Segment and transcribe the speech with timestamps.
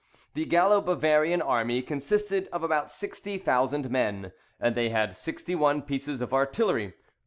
[0.33, 5.83] The Gallo Bavarian army consisted of about sixty thousand men, and they had sixty one
[5.83, 6.95] pieces of artillery.